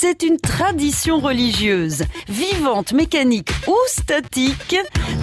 C'est 0.00 0.22
une 0.22 0.36
tradition 0.36 1.18
religieuse, 1.18 2.04
vivante, 2.28 2.92
mécanique 2.92 3.50
ou 3.66 3.74
statique. 3.88 4.76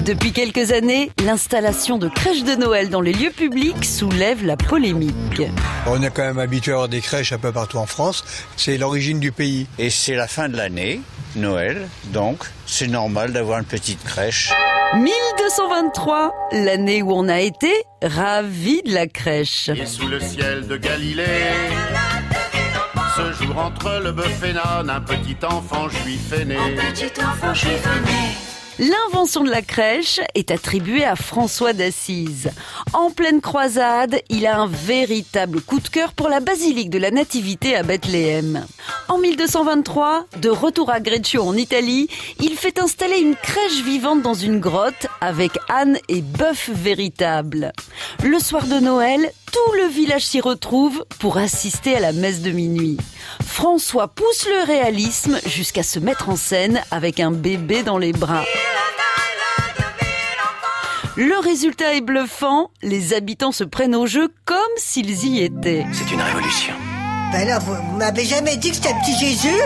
Depuis 0.04 0.34
quelques 0.34 0.74
années, 0.74 1.12
l'installation 1.24 1.98
de 1.98 2.10
crèches 2.10 2.44
de 2.44 2.56
Noël 2.56 2.90
dans 2.90 3.00
les 3.00 3.14
lieux 3.14 3.32
publics 3.32 3.86
soulève 3.86 4.46
la 4.46 4.58
polémique. 4.58 5.44
On 5.88 6.02
est 6.04 6.10
quand 6.10 6.24
même 6.24 6.40
habitué 6.40 6.74
à 6.74 6.76
avoir 6.76 6.90
des 6.90 7.00
crèches 7.00 7.32
un 7.32 7.38
peu 7.38 7.54
partout 7.54 7.78
en 7.78 7.86
France. 7.86 8.26
C'est 8.58 8.78
l'origine 8.78 9.22
du 9.22 9.32
pays. 9.32 9.66
Et 9.80 9.90
c'est 9.90 10.16
la 10.16 10.28
fin 10.28 10.50
de 10.50 10.58
l'année, 10.58 11.00
Noël, 11.38 11.88
donc 12.08 12.44
c'est 12.66 12.88
normal 12.88 13.32
d'avoir 13.32 13.60
une 13.60 13.66
petite 13.66 14.04
crèche. 14.04 14.52
1223, 14.96 16.34
l'année 16.52 17.02
où 17.02 17.14
on 17.14 17.30
a 17.30 17.40
été 17.40 17.72
ravis 18.02 18.84
de 18.84 18.94
la 18.94 19.08
crèche. 19.08 19.70
Et 19.70 19.86
sous 19.86 20.10
le 20.10 20.20
ciel 20.20 20.68
de 20.68 20.76
Galilée, 20.76 21.24
ce 23.16 23.32
jour 23.32 23.58
entre 23.58 24.02
le 24.04 24.12
bœuf 24.12 24.44
et 24.44 24.52
l'âne, 24.52 24.90
un 24.90 25.02
petit 25.02 25.38
enfant 25.46 25.88
juif 25.88 26.34
est 26.34 26.46
né. 26.46 26.58
L'invention 28.78 29.46
de 29.46 29.50
la 29.50 29.62
crèche 29.62 30.20
est 30.34 30.52
attribuée 30.52 31.06
à 31.06 31.16
François 31.16 31.72
d'Assise. 31.72 32.52
En 32.92 33.10
pleine 33.10 33.40
croisade, 33.40 34.20
il 34.30 34.46
a 34.46 34.60
un 34.60 34.68
véritable 34.68 35.62
coup 35.62 35.80
de 35.80 35.88
cœur 35.88 36.12
pour 36.12 36.28
la 36.28 36.42
basilique 36.42 36.90
de 36.90 36.98
la 36.98 37.10
Nativité 37.10 37.78
à 37.78 37.84
Bethléem. 37.84 38.66
En 39.08 39.18
1223, 39.18 40.26
de 40.42 40.50
retour 40.50 40.90
à 40.90 41.00
Greccio 41.00 41.42
en 41.44 41.56
Italie, 41.56 42.10
il 42.42 42.56
fait 42.56 42.80
installer 42.80 43.20
une 43.20 43.36
crèche 43.36 43.82
vivante 43.86 44.24
dans 44.24 44.34
une 44.34 44.60
grotte 44.60 45.08
avec 45.22 45.52
âne 45.70 45.98
et 46.10 46.22
bœuf 46.22 46.70
véritable. 46.74 47.72
Le 48.24 48.40
soir 48.40 48.66
de 48.66 48.80
Noël, 48.80 49.32
tout 49.56 49.74
le 49.78 49.88
village 49.88 50.26
s'y 50.26 50.42
retrouve 50.42 51.06
pour 51.20 51.38
assister 51.38 51.96
à 51.96 52.02
la 52.02 52.12
messe 52.12 52.42
de 52.42 52.52
minuit. 52.52 52.98
François 53.42 54.10
pousse 54.10 54.46
le 54.50 54.66
réalisme 54.66 55.40
jusqu'à 55.46 55.82
se 55.82 55.98
mettre 55.98 56.28
en 56.28 56.36
scène 56.36 56.82
avec 56.92 57.22
un 57.22 57.32
bébé 57.32 57.82
dans 57.82 57.98
les 57.98 58.12
bras. 58.12 58.44
Le 61.16 61.40
résultat 61.40 61.94
est 61.94 62.02
bluffant, 62.02 62.70
les 62.82 63.14
habitants 63.14 63.54
se 63.54 63.64
prennent 63.64 63.96
au 63.96 64.08
jeu 64.08 64.28
comme 64.44 64.58
s'ils 64.76 65.26
y 65.26 65.42
étaient. 65.42 65.86
C'est 65.94 66.12
une 66.12 66.22
révolution. 66.22 66.74
Ben 67.32 67.48
là, 67.48 67.60
vous, 67.60 67.76
vous 67.76 67.98
m'avez 67.98 68.26
jamais 68.26 68.58
dit 68.58 68.72
que 68.72 68.76
c'était 68.76 68.90
un 68.90 69.00
petit 69.00 69.18
Jésus? 69.18 69.62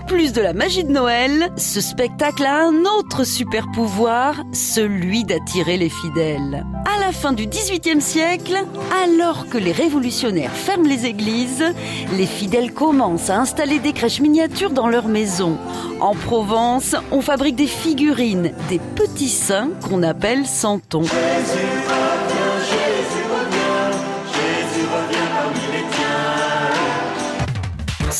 En 0.00 0.06
plus 0.06 0.32
de 0.32 0.40
la 0.40 0.52
magie 0.52 0.82
de 0.82 0.90
Noël, 0.90 1.52
ce 1.56 1.80
spectacle 1.80 2.44
a 2.44 2.64
un 2.64 2.84
autre 2.84 3.24
super 3.24 3.70
pouvoir, 3.70 4.42
celui 4.52 5.24
d'attirer 5.24 5.76
les 5.76 5.88
fidèles. 5.88 6.64
À 6.86 7.00
la 7.00 7.12
fin 7.12 7.32
du 7.32 7.46
XVIIIe 7.46 8.00
siècle, 8.00 8.56
alors 9.04 9.46
que 9.48 9.58
les 9.58 9.72
révolutionnaires 9.72 10.52
ferment 10.52 10.88
les 10.88 11.06
églises, 11.06 11.64
les 12.16 12.26
fidèles 12.26 12.72
commencent 12.72 13.30
à 13.30 13.38
installer 13.38 13.78
des 13.78 13.92
crèches 13.92 14.20
miniatures 14.20 14.70
dans 14.70 14.88
leurs 14.88 15.08
maisons. 15.08 15.58
En 16.00 16.14
Provence, 16.14 16.96
on 17.12 17.20
fabrique 17.20 17.56
des 17.56 17.66
figurines, 17.66 18.52
des 18.68 18.80
petits 18.96 19.28
saints 19.28 19.70
qu'on 19.86 20.02
appelle 20.02 20.46
santons. 20.46 21.04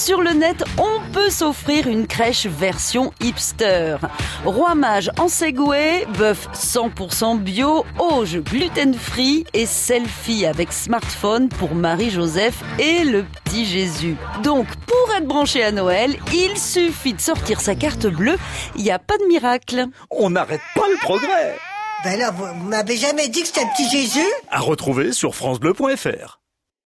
Sur 0.00 0.22
le 0.22 0.30
net, 0.30 0.64
on 0.78 1.12
peut 1.12 1.28
s'offrir 1.28 1.86
une 1.86 2.06
crèche 2.06 2.46
version 2.46 3.12
hipster. 3.20 3.98
Roi 4.46 4.74
mage 4.74 5.10
en 5.18 5.28
Segway, 5.28 6.06
bœuf 6.16 6.48
100% 6.54 7.38
bio, 7.38 7.84
auge 7.98 8.38
gluten-free 8.38 9.44
et 9.52 9.66
selfie 9.66 10.46
avec 10.46 10.72
smartphone 10.72 11.50
pour 11.50 11.74
Marie-Joseph 11.74 12.62
et 12.78 13.04
le 13.04 13.26
petit 13.44 13.66
Jésus. 13.66 14.16
Donc, 14.42 14.66
pour 14.86 15.14
être 15.14 15.26
branché 15.26 15.62
à 15.62 15.70
Noël, 15.70 16.16
il 16.32 16.56
suffit 16.58 17.12
de 17.12 17.20
sortir 17.20 17.60
sa 17.60 17.74
carte 17.74 18.06
bleue. 18.06 18.38
Il 18.76 18.82
n'y 18.82 18.90
a 18.90 18.98
pas 18.98 19.18
de 19.18 19.26
miracle. 19.26 19.84
On 20.10 20.30
n'arrête 20.30 20.62
pas 20.74 20.88
le 20.88 20.96
progrès. 20.96 21.58
Ben 22.04 22.18
là, 22.18 22.30
vous, 22.30 22.46
vous 22.46 22.68
m'avez 22.70 22.96
jamais 22.96 23.28
dit 23.28 23.42
que 23.42 23.48
c'était 23.48 23.64
un 23.64 23.68
petit 23.76 23.90
Jésus? 23.90 24.32
À 24.50 24.60
retrouver 24.60 25.12
sur 25.12 25.34
francebleu.fr. 25.34 26.39